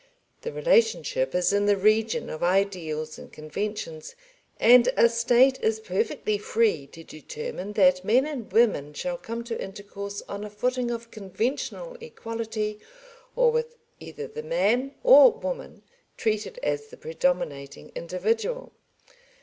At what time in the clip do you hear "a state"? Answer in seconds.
4.97-5.59